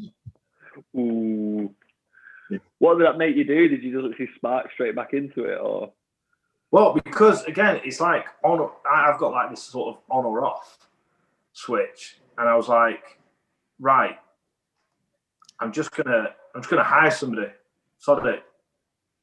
[0.96, 1.74] Ooh.
[2.78, 3.68] What did that make you do?
[3.68, 5.92] Did you just actually spark straight back into it, or?
[6.70, 8.70] Well, because again, it's like on.
[8.90, 10.88] I've got like this sort of on or off
[11.52, 13.18] switch, and I was like,
[13.80, 14.18] right,
[15.60, 17.48] I'm just gonna, I'm just gonna hire somebody,
[17.98, 18.42] sod it.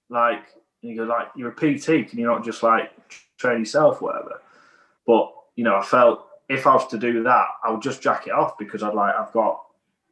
[0.10, 0.44] Like,
[0.82, 2.92] you go like, you're a PT, can you not just like
[3.38, 4.42] train yourself, whatever?
[5.06, 8.28] But you know, I felt if I was to do that, I would just jack
[8.28, 9.62] it off because I'd like, I've got,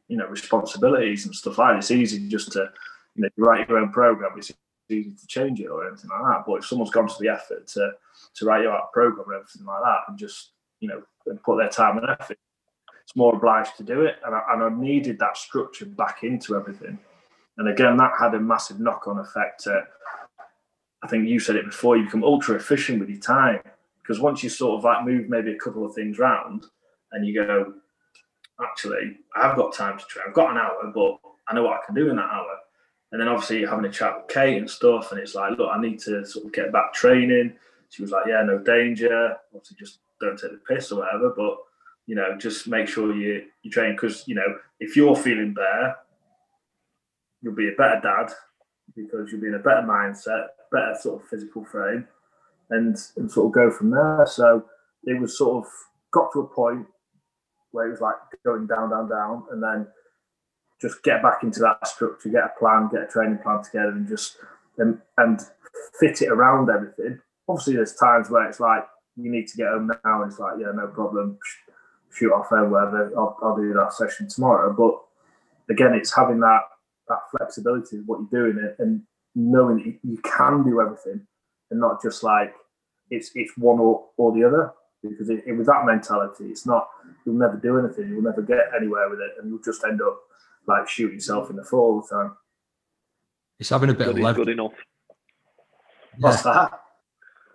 [0.08, 1.74] you know, responsibilities and stuff like.
[1.74, 1.78] That.
[1.78, 2.70] It's easy just to,
[3.14, 4.32] you know, write your own program.
[4.36, 4.52] It's
[4.90, 6.44] easy to change it or anything like that.
[6.46, 7.92] But if someone's gone to the effort to
[8.34, 11.68] to write your program and everything like that, and just you know and put their
[11.68, 12.38] time and effort,
[13.02, 14.16] it's more obliged to do it.
[14.24, 16.98] And I, and I needed that structure back into everything.
[17.56, 19.66] And again, that had a massive knock-on effect.
[21.02, 21.96] I think you said it before.
[21.96, 23.60] You become ultra efficient with your time
[24.02, 26.66] because once you sort of like move maybe a couple of things around,
[27.12, 27.74] and you go,
[28.60, 30.24] actually, I've got time to train.
[30.28, 31.18] I've got an hour, but
[31.48, 32.58] I know what I can do in that hour
[33.14, 35.80] and then obviously having a chat with Kate and stuff, and it's like, look, I
[35.80, 37.52] need to sort of get back training.
[37.88, 39.36] She was like, yeah, no danger.
[39.54, 41.58] Obviously, just don't take the piss or whatever, but
[42.06, 45.94] you know, just make sure you you train because you know if you're feeling better,
[47.40, 48.32] you'll be a better dad
[48.96, 52.08] because you'll be in a better mindset, better sort of physical frame,
[52.70, 54.26] and and sort of go from there.
[54.28, 54.64] So
[55.04, 55.70] it was sort of
[56.12, 56.84] got to a point
[57.70, 59.86] where it was like going down, down, down, and then
[60.80, 64.08] just get back into that structure, get a plan, get a training plan together, and
[64.08, 64.36] just
[64.78, 65.40] and, and
[66.00, 67.18] fit it around everything.
[67.48, 68.84] Obviously, there's times where it's like
[69.16, 71.38] you need to get home now, and it's like yeah, no problem,
[72.12, 73.12] shoot off there, whatever.
[73.16, 74.72] I'll, I'll do that session tomorrow.
[74.72, 76.62] But again, it's having that
[77.08, 79.02] that flexibility of what you're doing and
[79.34, 81.26] knowing that you can do everything
[81.70, 82.54] and not just like
[83.10, 86.88] it's it's one or, or the other because it, it, with that mentality it's not
[87.26, 90.18] you'll never do anything you'll never get anywhere with it and you'll just end up
[90.66, 92.36] like shooting yourself in the foot all the time.
[93.58, 94.46] It's having a bit Good of leverage.
[94.46, 94.72] good enough.
[96.18, 96.80] What's that?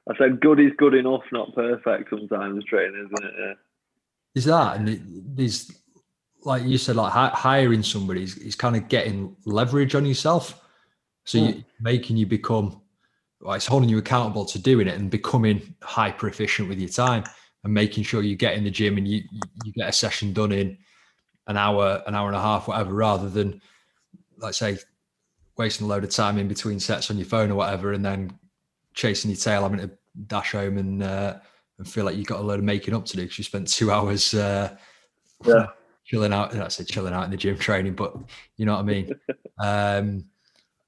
[0.10, 3.34] I said good is good enough, not perfect sometimes training, isn't it?
[3.38, 3.54] Yeah.
[4.36, 5.72] Is that and it, there's
[6.43, 10.62] like you said, like hiring somebody is, is kind of getting leverage on yourself.
[11.26, 11.45] So hmm.
[11.45, 12.82] you making you become,
[13.41, 17.24] well, it's holding you accountable to doing it and becoming hyper efficient with your time
[17.63, 19.22] and making sure you get in the gym and you
[19.63, 20.78] you get a session done in
[21.49, 23.62] an hour, an hour and a half, whatever, rather than
[24.38, 24.77] like say
[25.57, 28.31] wasting a load of time in between sets on your phone or whatever, and then
[28.93, 29.91] chasing your tail, having to
[30.27, 31.35] dash home and uh,
[31.77, 33.67] and feel like you got a load of making up to do because you spent
[33.67, 34.75] two hours uh,
[35.45, 35.67] Yeah.
[36.05, 36.55] chilling out.
[36.55, 38.15] I say chilling out in the gym training, but
[38.55, 39.19] you know what I mean.
[39.59, 40.25] um,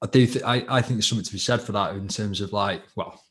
[0.00, 0.26] I do.
[0.26, 2.82] Th- I I think there's something to be said for that in terms of like,
[2.96, 3.22] well,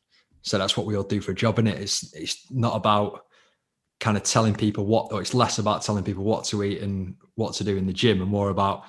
[0.42, 1.80] so that's what we all do for a job, and it?
[1.80, 3.24] It's it's not about
[4.02, 7.14] kind of telling people what, or it's less about telling people what to eat and
[7.36, 8.84] what to do in the gym, and more about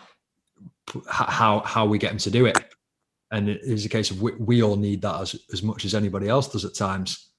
[1.07, 2.57] how how we get them to do it.
[3.31, 5.93] And it is a case of we, we all need that as as much as
[5.93, 7.29] anybody else does at times.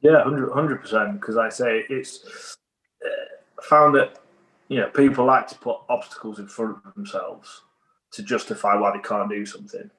[0.00, 1.20] Yeah, 100 percent.
[1.20, 2.56] Because I say it's
[3.04, 4.18] uh, found that
[4.68, 7.62] you know people like to put obstacles in front of themselves
[8.12, 9.90] to justify why they can't do something,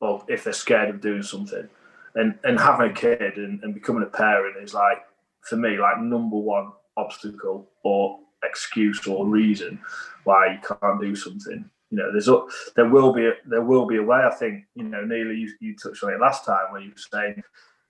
[0.00, 1.68] or if they're scared of doing something.
[2.14, 5.02] And and having a kid and, and becoming a parent is like
[5.42, 9.78] for me like number one obstacle or excuse or reason
[10.24, 11.68] why you can't do something.
[11.90, 12.42] You know, there's a,
[12.74, 14.18] there will be a, there will be a way.
[14.18, 17.18] I think you know, Neely, you, you touched on it last time where you were
[17.20, 17.42] saying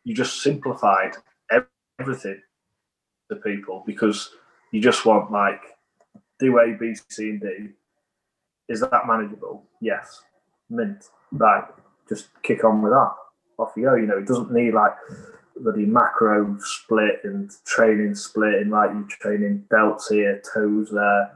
[0.04, 1.12] you just simplified
[2.00, 2.40] everything
[3.30, 4.30] to people because
[4.72, 5.60] you just want like
[6.40, 7.68] do A, B, C, and D.
[8.68, 9.64] Is that manageable?
[9.80, 10.22] Yes.
[10.68, 11.04] Mint.
[11.30, 11.64] Right.
[12.08, 13.12] Just kick on with that.
[13.58, 13.94] Off you go.
[13.94, 14.94] You know, it doesn't need like
[15.56, 21.32] bloody macro split and training split and like you training delts here, toes there,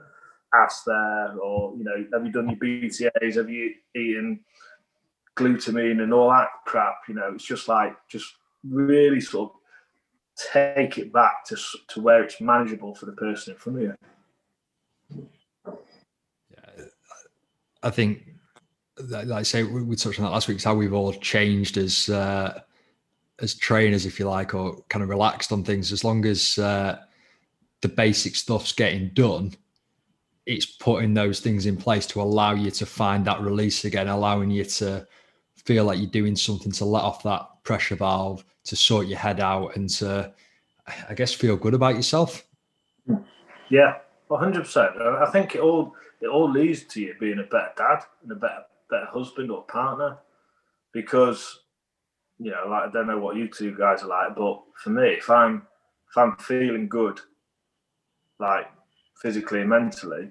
[0.54, 3.36] ass there, or you know, have you done your BCAAs?
[3.36, 4.40] Have you eaten
[5.36, 6.96] glutamine and all that crap?
[7.08, 9.56] You know, it's just like just really sort of
[10.52, 11.56] take it back to
[11.88, 15.28] to where it's manageable for the person in front of you.
[16.50, 16.84] Yeah,
[17.82, 18.24] I think,
[18.98, 20.56] like like I say, we, we touched on that last week.
[20.56, 22.60] It's how we've all changed as uh,
[23.40, 25.92] as trainers, if you like, or kind of relaxed on things.
[25.92, 26.98] As long as uh,
[27.82, 29.52] the basic stuff's getting done,
[30.46, 34.50] it's putting those things in place to allow you to find that release again, allowing
[34.50, 35.06] you to
[35.56, 39.40] feel like you're doing something to let off that pressure valve, to sort your head
[39.40, 40.32] out, and to,
[41.08, 42.46] I guess, feel good about yourself.
[43.68, 44.96] Yeah, one hundred percent.
[45.02, 48.36] I think it all it all leads to you being a better dad and a
[48.36, 50.18] better better husband or partner,
[50.92, 51.60] because
[52.38, 55.08] you know, like I don't know what you two guys are like, but for me,
[55.08, 55.66] if I'm
[56.10, 57.20] if I'm feeling good,
[58.38, 58.66] like
[59.20, 60.30] physically and mentally,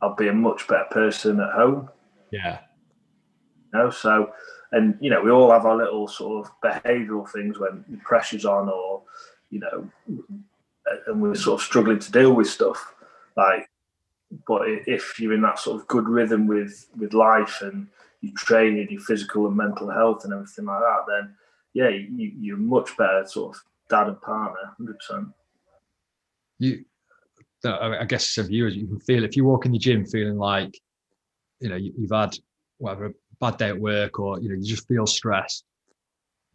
[0.00, 1.88] I'll be a much better person at home.
[2.30, 2.60] Yeah.
[3.72, 4.32] You know, so
[4.72, 8.44] and you know, we all have our little sort of behavioural things when the pressure's
[8.44, 9.02] on, or
[9.50, 9.90] you know,
[11.06, 12.94] and we're sort of struggling to deal with stuff.
[13.36, 13.68] Like,
[14.46, 17.88] but if you're in that sort of good rhythm with with life and
[18.26, 21.34] you train in your physical and mental health and everything like that, then
[21.74, 25.28] yeah, you, you're much better sort of dad and partner, hundred percent.
[26.58, 26.84] you
[27.64, 30.78] I guess as viewers, you can feel if you walk in the gym feeling like,
[31.60, 32.36] you know, you, you've had
[32.78, 35.64] whatever a bad day at work, or you know, you just feel stressed.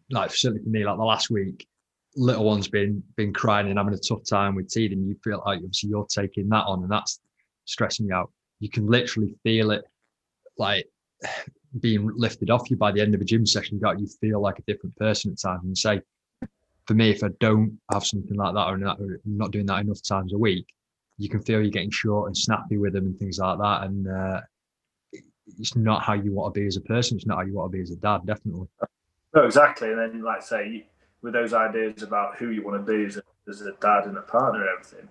[0.10, 1.67] Like certainly for me, like the last week,
[2.15, 5.03] little one's been been crying and having a tough time with teething.
[5.03, 7.19] you feel like obviously you're taking that on, and that's
[7.65, 8.31] stressing you out.
[8.60, 9.84] You can literally feel it,
[10.57, 10.88] like
[11.79, 13.75] being lifted off you by the end of a gym session.
[13.75, 15.63] You got you feel like a different person at times.
[15.63, 16.01] And say,
[16.86, 19.81] for me, if I don't have something like that or not, or not doing that
[19.81, 20.65] enough times a week,
[21.17, 23.84] you can feel you're getting short and snappy with them and things like that.
[23.84, 24.41] And uh,
[25.60, 27.17] it's not how you want to be as a person.
[27.17, 28.67] It's not how you want to be as a dad, definitely.
[29.36, 29.89] No, exactly.
[29.89, 30.86] And then, like say,
[31.21, 34.17] with those ideas about who you want to be as a, as a dad and
[34.17, 35.07] a partner and everything,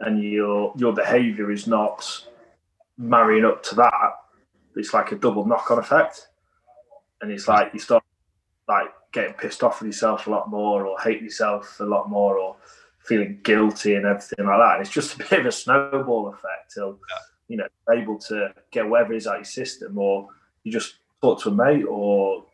[0.00, 2.26] and your your behaviour is not
[2.98, 4.12] marrying up to that,
[4.76, 6.28] it's like a double knock on effect.
[7.20, 8.02] And it's like you start
[8.68, 12.38] like getting pissed off with yourself a lot more, or hating yourself a lot more,
[12.38, 12.56] or
[12.98, 14.72] feeling guilty and everything like that.
[14.74, 16.98] And it's just a bit of a snowball effect till
[17.48, 20.28] you know able to get whatever is out your system, or
[20.64, 22.44] you just talk to a mate or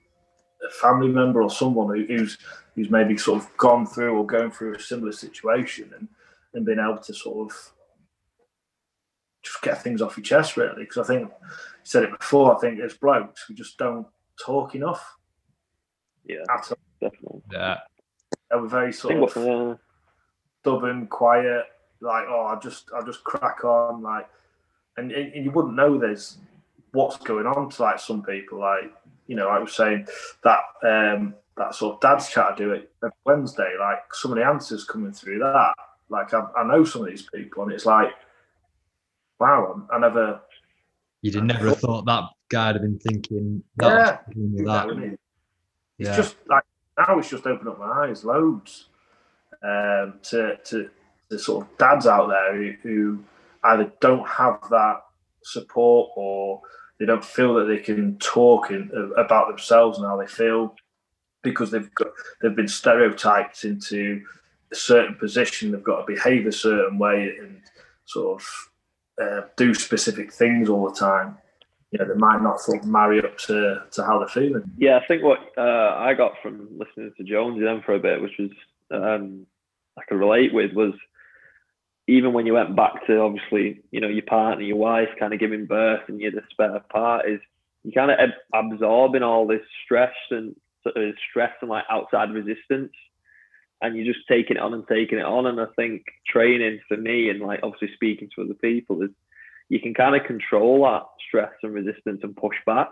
[0.67, 2.39] a family member or someone who, who's
[2.75, 6.09] who's maybe sort of gone through or going through a similar situation and
[6.55, 7.73] and being able to sort of
[9.43, 11.31] just get things off your chest really because I think you
[11.83, 14.07] said it before I think as blokes we just don't
[14.43, 15.17] talk enough
[16.25, 17.43] Yeah, at all definitely.
[17.53, 17.79] Yeah.
[18.51, 19.77] And we're very sort of what, uh,
[20.61, 21.65] stubborn quiet
[22.01, 24.29] like oh I just I just crack on like
[24.97, 26.39] and, and you wouldn't know there's
[26.93, 28.59] what's going on to like some people.
[28.59, 28.93] Like
[29.27, 30.07] you know, I was saying
[30.43, 33.75] that um, that sort of dad's chat I do it every Wednesday.
[33.79, 35.75] Like some of the answers coming through that.
[36.09, 38.11] Like I, I know some of these people, and it's like,
[39.41, 40.41] wow, I never.
[41.23, 44.25] You'd never have never thought that guy'd have been thinking that.
[44.35, 45.19] Yeah, know, that.
[45.99, 46.17] It's yeah.
[46.17, 46.65] just like
[46.97, 48.87] now it's just opened up my eyes loads
[49.63, 50.91] um, to, to
[51.29, 53.25] the sort of dads out there who, who
[53.65, 55.03] either don't have that
[55.43, 56.63] support or
[56.99, 60.75] they don't feel that they can talk in, about themselves and how they feel
[61.43, 62.09] because they've got
[62.41, 64.23] they've been stereotyped into
[64.73, 65.71] a certain position.
[65.71, 67.63] They've got to behave a certain way and
[68.05, 68.70] sort of
[69.21, 71.37] uh, do specific things all the time.
[71.91, 74.63] You know, they might not sort of marry up to, to how they're feeling.
[74.79, 78.23] Yeah, I think what uh, I got from listening to Jonesy then for a bit,
[78.23, 78.51] which was
[78.93, 79.47] um,
[79.99, 80.95] I could relate with, was
[82.07, 85.41] even when you went back to obviously, you know, your partner, your wife kind of
[85.41, 87.41] giving birth and you're the spare part, is
[87.85, 88.19] you kind of
[88.55, 92.93] absorbing all this stress and sort of stress and like outside resistance.
[93.83, 95.47] And you're just taking it on and taking it on.
[95.47, 99.11] And I think training for me and like obviously speaking to other people is
[99.69, 102.91] you can kind of control that stress and resistance and push back.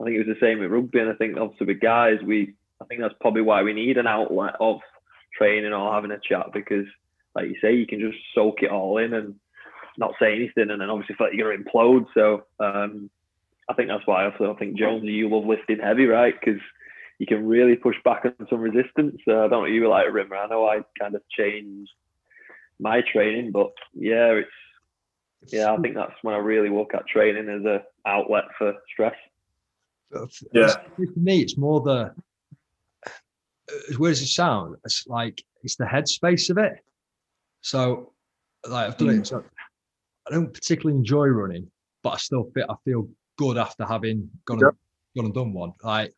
[0.00, 1.00] I think it was the same with rugby.
[1.00, 4.06] And I think obviously with guys, we I think that's probably why we need an
[4.06, 4.80] outlet of
[5.36, 6.86] training or having a chat because
[7.34, 9.34] like you say, you can just soak it all in and
[9.98, 12.06] not say anything, and then obviously feel like you're going to implode.
[12.14, 13.10] So um,
[13.68, 16.34] I think that's why I think Jones, you love lifting heavy, right?
[16.38, 16.60] Because
[17.20, 19.20] you can really push back on some resistance.
[19.28, 20.36] Uh, I don't know you were like a Rimmer.
[20.36, 21.90] I know I kind of changed
[22.80, 25.70] my training, but yeah, it's yeah.
[25.70, 29.14] I think that's when I really look at training as a outlet for stress.
[30.52, 32.14] Yeah, for me, it's more the
[33.90, 34.76] as where does it sound?
[34.86, 36.82] It's like it's the headspace of it.
[37.60, 38.14] So,
[38.66, 39.20] like I've done mm.
[39.20, 39.26] it.
[39.26, 39.44] So
[40.26, 41.70] I don't particularly enjoy running,
[42.02, 44.72] but I still feel I feel good after having gone and,
[45.14, 45.74] gone and done one.
[45.82, 46.14] Like,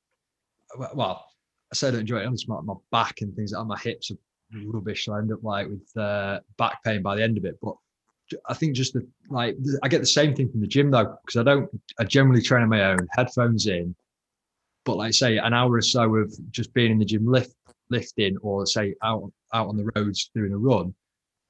[0.95, 1.25] well,
[1.73, 2.33] I said I enjoy it.
[2.33, 4.17] It's my, my back and things like my hips are
[4.65, 5.05] rubbish.
[5.05, 7.59] So I end up like with uh, back pain by the end of it.
[7.63, 7.75] But
[8.49, 11.41] I think just the like I get the same thing from the gym though because
[11.41, 13.95] I don't I generally train on my own, headphones in.
[14.85, 17.55] But like say an hour or so of just being in the gym lift
[17.91, 20.95] lifting or say out out on the roads doing a run,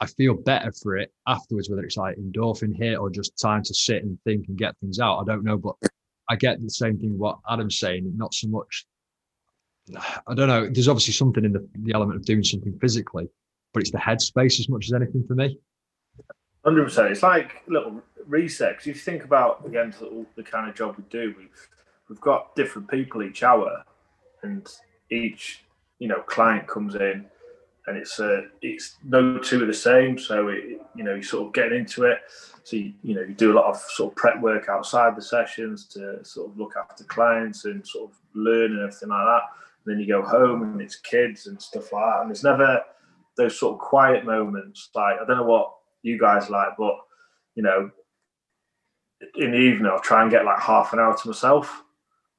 [0.01, 3.75] I feel better for it afterwards, whether it's like endorphin hit or just time to
[3.75, 5.19] sit and think and get things out.
[5.21, 5.77] I don't know, but
[6.29, 8.87] I get the same thing what Adam's saying, not so much.
[10.27, 10.68] I don't know.
[10.68, 13.29] There's obviously something in the, the element of doing something physically,
[13.73, 15.59] but it's the headspace as much as anything for me.
[16.64, 17.11] Hundred percent.
[17.11, 18.81] It's like a little resets.
[18.81, 19.92] If you think about again
[20.37, 21.68] the kind of job we do, we've
[22.09, 23.85] we've got different people each hour,
[24.42, 24.68] and
[25.11, 25.64] each
[25.99, 27.27] you know client comes in
[27.87, 30.18] and it's uh, it's no two are the same.
[30.18, 32.18] So it, you know, you sort of getting into it.
[32.64, 35.23] So you, you know, you do a lot of sort of prep work outside the
[35.23, 39.42] sessions to sort of look after clients and sort of learn and everything like that.
[39.85, 42.21] Then you go home and it's kids and stuff like that.
[42.21, 42.83] And there's never
[43.37, 44.90] those sort of quiet moments.
[44.95, 46.97] Like I don't know what you guys like, but
[47.55, 47.90] you know,
[49.37, 51.83] in the evening I'll try and get like half an hour to myself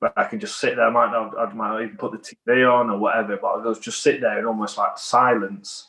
[0.03, 0.87] where I can just sit there.
[0.87, 3.73] I might not, I might not even put the TV on or whatever, but I'll
[3.73, 5.87] just sit there in almost like silence,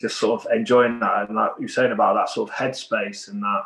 [0.00, 1.28] just sort of enjoying that.
[1.28, 3.62] And like you're saying about that sort of headspace and that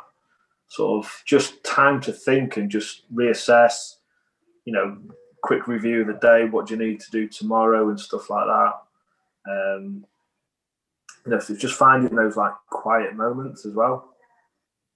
[0.69, 3.95] sort of just time to think and just reassess,
[4.67, 4.99] you know,
[5.45, 8.47] quick review of the day, what do you need to do tomorrow and stuff like
[8.47, 8.73] that.
[9.47, 10.07] Um,
[11.25, 14.11] you know, so just finding those like quiet moments as well.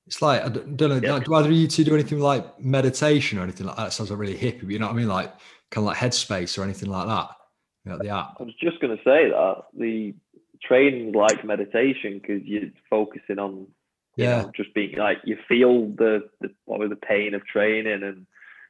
[0.07, 1.01] It's like I don't, know.
[1.03, 1.19] Yeah.
[1.19, 3.89] Do either of you two do anything like meditation or anything like that?
[3.89, 5.35] It sounds like really hippie, but you know what I mean, like
[5.71, 7.29] kind of like Headspace or anything like that.
[7.85, 8.37] You know, the app.
[8.41, 10.15] I was just going to say that the
[10.63, 13.67] training like meditation because you're focusing on
[14.17, 18.03] yeah know, just being like you feel the, the what was the pain of training
[18.03, 18.27] and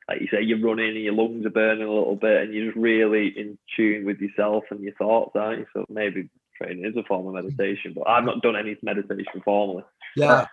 [0.09, 2.66] like you say you're running and your lungs are burning a little bit and you're
[2.66, 5.66] just really in tune with yourself and your thoughts aren't you?
[5.73, 9.85] So maybe training is a form of meditation but i've not done any meditation formally.
[10.16, 10.47] Yeah.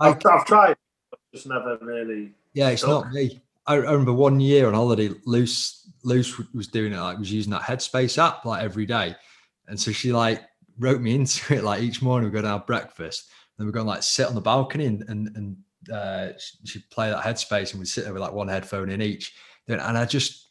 [0.00, 0.76] I've, I've tried,
[1.32, 2.32] just never really.
[2.54, 3.42] Yeah, it's not me.
[3.66, 7.52] I, I remember one year on holiday, Luce Luce was doing it like was using
[7.52, 9.16] that Headspace app like every day,
[9.68, 10.42] and so she like
[10.78, 13.86] wrote me into it like each morning we go to have breakfast, and we're going
[13.86, 15.56] like sit on the balcony and and and
[15.92, 16.28] uh,
[16.64, 19.34] she'd play that Headspace and we'd sit there with like one headphone in each,
[19.68, 20.46] and I just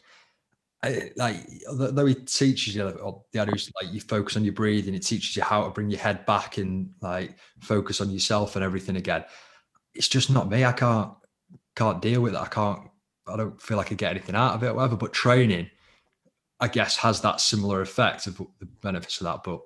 [0.86, 1.38] I, like
[1.72, 5.00] though he teaches you or the other is like you focus on your breathing it
[5.00, 8.96] teaches you how to bring your head back and like focus on yourself and everything
[8.96, 9.24] again.
[9.96, 10.64] It's just not me.
[10.64, 11.12] I can't
[11.76, 12.40] can't deal with it.
[12.40, 12.80] I can't
[13.28, 14.96] i don't feel like i get anything out of it or whatever.
[14.96, 15.70] But training
[16.60, 19.44] i guess has that similar effect of the benefits of that.
[19.44, 19.62] But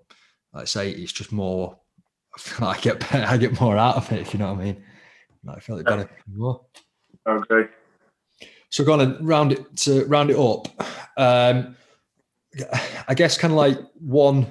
[0.54, 1.78] like I say it's just more
[2.62, 4.84] i get better, i get more out of it if you know what i mean
[5.48, 6.10] I felt it better
[7.38, 7.66] agree.
[8.70, 10.68] So going to round it to round it up.
[11.18, 11.76] Um,
[13.08, 14.48] I guess kind of like one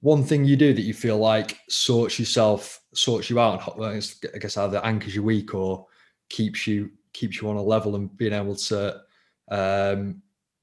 [0.00, 3.80] one thing you do that you feel like sorts yourself sorts you out.
[3.80, 5.86] I guess either anchors you weak or
[6.28, 9.00] keeps you keeps you on a level and being able to
[9.50, 10.22] um,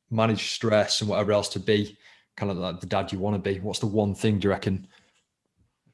[0.09, 1.97] manage stress and whatever else to be
[2.35, 3.59] kind of like the dad you want to be.
[3.59, 4.87] What's the one thing do you reckon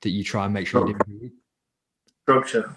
[0.02, 1.32] that you try and make sure you do?
[2.24, 2.76] Structure.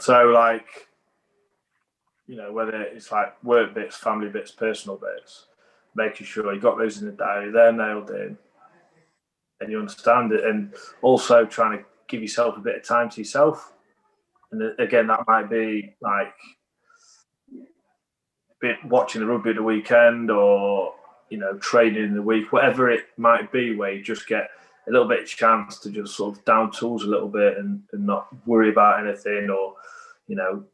[0.00, 0.88] So like
[2.30, 5.46] you know, whether it's like work bits, family bits, personal bits,
[5.96, 8.38] making sure you got those in the diary, they're nailed in,
[9.60, 10.72] and you understand it, and
[11.02, 13.72] also trying to give yourself a bit of time to yourself.
[14.52, 16.32] And uh, again, that might be like
[18.60, 20.94] bit watching the rugby the weekend, or
[21.30, 24.50] you know, training in the week, whatever it might be, where you just get
[24.88, 27.82] a little bit of chance to just sort of down tools a little bit and,
[27.92, 29.74] and not worry about anything, or
[30.26, 30.64] you know,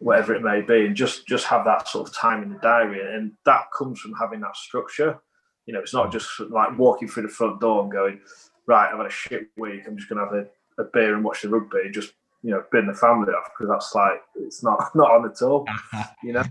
[0.00, 3.00] whatever it may be, and just just have that sort of time in the diary,
[3.14, 5.18] and that comes from having that structure.
[5.66, 8.20] You know, it's not just like walking through the front door and going,
[8.66, 9.82] right, I've had a shit week.
[9.86, 11.90] I'm just going to have a, a beer and watch the rugby.
[11.90, 12.12] Just
[12.42, 15.66] you know, bin the family off because that's like it's not not on at all.
[16.22, 16.44] you know,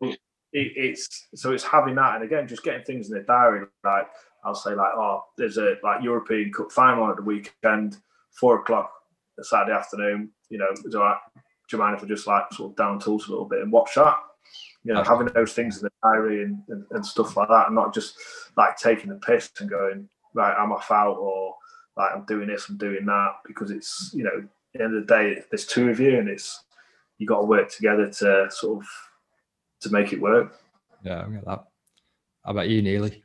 [0.00, 0.18] it,
[0.52, 3.66] it's so it's having that, and again, just getting things in the diary.
[3.82, 4.08] Like
[4.44, 7.98] I'll say, like, oh, there's a like European Cup final at the weekend,
[8.32, 8.90] four o'clock
[9.40, 10.30] Saturday afternoon.
[10.50, 11.18] You know, all right
[11.68, 13.72] do you mind if I just like sort of down tools a little bit and
[13.72, 14.16] watch that?
[14.84, 17.74] You know, having those things in the diary and, and, and, stuff like that, and
[17.74, 18.16] not just
[18.54, 21.54] like taking the piss and going, right, I'm off out or
[21.96, 25.14] like I'm doing this, I'm doing that, because it's, you know, the end of the
[25.14, 26.64] day, there's two of you and it's,
[27.16, 28.88] you got to work together to sort of,
[29.80, 30.54] to make it work.
[31.02, 31.64] Yeah, I get that.
[32.44, 33.23] How about you, Neely?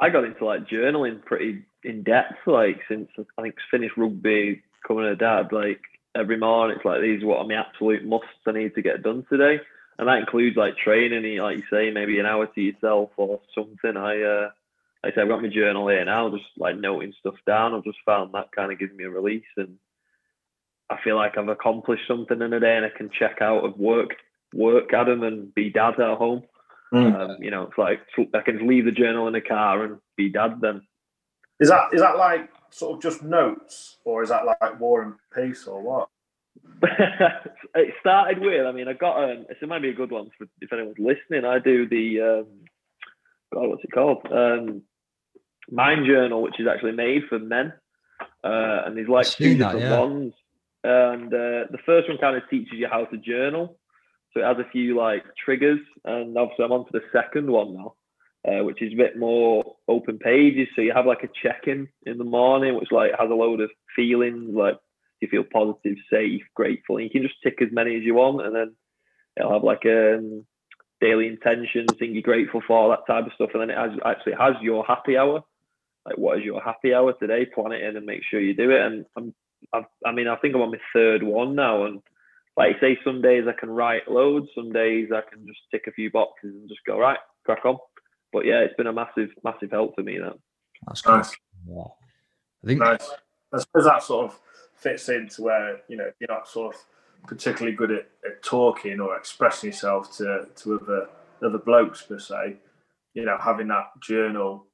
[0.00, 3.08] I got into like journaling pretty in depth, like since
[3.38, 5.80] I think finished rugby, coming to dad, like
[6.14, 6.76] every morning.
[6.76, 9.60] It's like these are what are my absolute musts I need to get done today,
[9.98, 13.96] and that includes like training, like you say, maybe an hour to yourself or something.
[13.96, 14.50] I uh,
[15.04, 17.74] like I say, I've got my journal here now, just like noting stuff down.
[17.74, 19.76] I've just found that kind of gives me a release, and
[20.88, 23.78] I feel like I've accomplished something in a day, and I can check out of
[23.78, 24.16] work,
[24.54, 26.44] work, Adam, and be dad at home.
[26.92, 27.14] Mm.
[27.20, 28.00] Um, you know, it's like
[28.34, 30.82] I can leave the journal in the car and be dad then.
[31.58, 35.14] Is that is that like sort of just notes, or is that like War and
[35.34, 36.08] Peace, or what?
[37.74, 38.66] it started with.
[38.66, 41.44] I mean, I got um, it might be a good one for if anyone's listening.
[41.44, 42.46] I do the um,
[43.52, 44.26] God, what's it called?
[44.30, 44.82] Um,
[45.70, 47.72] Mind Journal, which is actually made for men,
[48.44, 49.98] uh, and there's like two different yeah.
[49.98, 50.34] ones.
[50.84, 53.76] And uh, the first one kind of teaches you how to journal,
[54.36, 55.80] so it has a few like triggers.
[56.04, 57.94] And obviously, I'm on to the second one now
[58.46, 60.68] uh, which is a bit more open pages.
[60.74, 63.70] So you have like a check-in in the morning, which like has a load of
[63.94, 64.78] feelings, like
[65.20, 68.46] you feel positive, safe, grateful, and you can just tick as many as you want,
[68.46, 68.74] and then
[69.36, 70.46] it'll have like a um,
[71.00, 74.34] daily intention, thing you're grateful for, that type of stuff, and then it has actually
[74.38, 75.42] has your happy hour.
[76.04, 77.46] Like, what is your happy hour today?
[77.46, 78.80] Plan it in and make sure you do it.
[78.80, 79.34] And I'm,
[79.72, 82.00] I've, I mean, I think I'm on my third one now, and
[82.56, 85.92] like say, some days I can write loads, some days I can just tick a
[85.92, 87.78] few boxes and just go right, crack on
[88.36, 90.18] but yeah, it's been a massive, massive help for me.
[90.18, 90.34] That
[90.86, 91.34] that's nice.
[91.66, 91.84] Yeah.
[92.62, 93.10] I think nice.
[93.50, 94.38] I suppose that sort of
[94.74, 96.80] fits into where you know you're not sort of
[97.26, 101.08] particularly good at, at talking or expressing yourself to to other
[101.42, 102.56] other blokes per se.
[103.14, 104.66] You know, having that journal,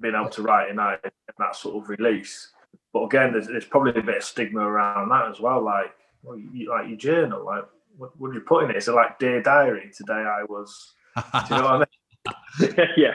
[0.00, 2.52] being able to write in that and that sort of release.
[2.92, 5.62] But again, there's, there's probably a bit of stigma around that as well.
[5.62, 5.92] Like,
[6.28, 7.64] well, you, like your journal, like
[7.96, 8.76] what would you put in it?
[8.76, 9.90] Is it like dear diary?
[9.96, 12.88] Today I was do you know what I mean?
[12.96, 13.14] yeah.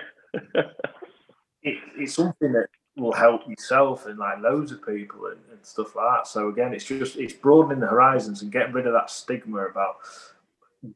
[1.61, 5.95] it, it's something that will help yourself and like loads of people and, and, stuff
[5.95, 6.27] like that.
[6.27, 9.95] So again, it's just it's broadening the horizons and getting rid of that stigma about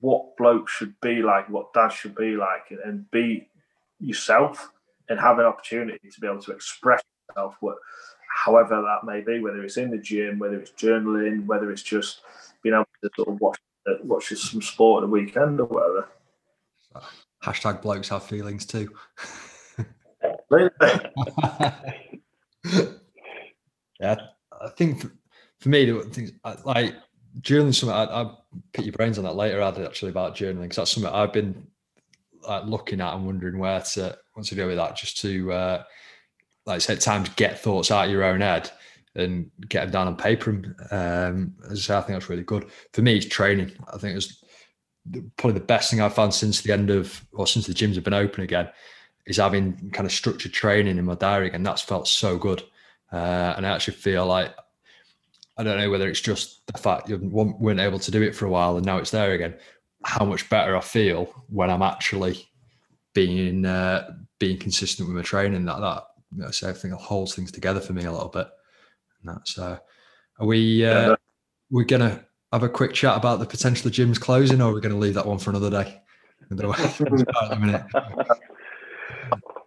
[0.01, 3.47] what blokes should be like, what dad should be like, and, and be
[3.99, 4.69] yourself
[5.09, 7.77] and have an opportunity to be able to express yourself, what,
[8.47, 12.21] however that may be, whether it's in the gym, whether it's journaling, whether it's just
[12.63, 13.59] being able to sort of watch
[14.03, 16.07] watch some sport at the weekend or whatever.
[17.43, 18.89] Hashtag blokes have feelings too.
[23.99, 24.15] yeah,
[24.61, 25.11] I think for,
[25.59, 26.31] for me, the things
[26.63, 26.95] like
[27.41, 27.95] journaling something.
[27.95, 29.61] I, I'll pick your brains on that later.
[29.61, 31.67] Ad actually about journaling because that's something I've been
[32.47, 34.95] like looking at and wondering where to what to do with that.
[34.95, 35.83] Just to uh,
[36.67, 38.69] like say, time to get thoughts out of your own head
[39.15, 40.51] and get them down on paper.
[40.91, 43.15] Um, as I say, I think that's really good for me.
[43.15, 43.71] It's training.
[43.91, 44.43] I think it's
[45.37, 48.03] probably the best thing I've found since the end of, or since the gyms have
[48.03, 48.69] been open again,
[49.25, 52.61] is having kind of structured training in my diary And That's felt so good.
[53.11, 54.53] Uh, and I actually feel like
[55.57, 58.45] I don't know whether it's just the fact you weren't able to do it for
[58.45, 59.55] a while and now it's there again.
[60.03, 62.47] How much better I feel when I'm actually
[63.17, 65.65] being uh, being consistent with my training.
[65.65, 68.29] That that you know, so I think it holds things together for me a little
[68.29, 68.47] bit.
[69.21, 69.77] And that's uh,
[70.39, 71.15] are we uh,
[71.71, 74.81] we're gonna have a quick chat about the potential of gyms closing, or are we
[74.81, 76.01] going to leave that one for another day?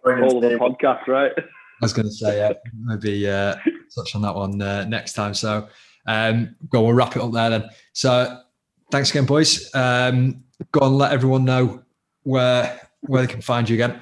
[0.05, 1.31] All the podcast, right?
[1.37, 3.55] I was going to say, yeah, maybe uh,
[3.95, 5.33] touch on that one uh, next time.
[5.33, 5.67] So,
[6.07, 7.69] um, go, we'll wrap it up there then.
[7.93, 8.41] So,
[8.91, 9.73] thanks again, boys.
[9.75, 11.83] Um, go and let everyone know
[12.23, 13.99] where where they can find you again.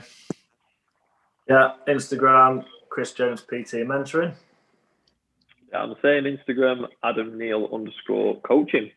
[1.49, 4.33] Yeah, Instagram, Chris Jones PT Mentoring.
[5.71, 8.91] Yeah, I'm saying Instagram, Adam Neal underscore coaching.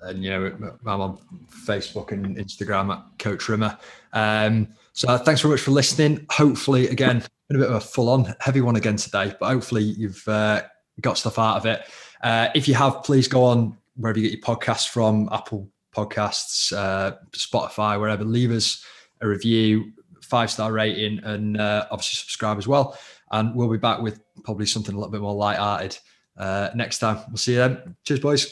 [0.00, 1.18] And you know, I'm on
[1.66, 3.78] Facebook and Instagram at Coach Rimmer.
[4.12, 6.26] Um, so thanks very much for listening.
[6.30, 10.26] Hopefully, again, been a bit of a full-on heavy one again today, but hopefully you've
[10.26, 10.62] uh,
[11.00, 11.82] got stuff out of it.
[12.22, 16.76] Uh, if you have, please go on wherever you get your podcasts from, Apple Podcasts,
[16.76, 18.24] uh, Spotify, wherever.
[18.24, 18.84] Leave us
[19.20, 19.92] a review,
[20.34, 22.98] five star rating, and uh, obviously subscribe as well.
[23.30, 25.96] And we'll be back with probably something a little bit more light-hearted
[26.36, 27.18] uh, next time.
[27.28, 27.96] We'll see you then.
[28.02, 28.42] Cheers, boys.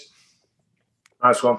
[1.24, 1.58] Nice one.